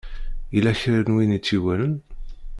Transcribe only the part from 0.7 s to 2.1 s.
kra n win i t-iwalan?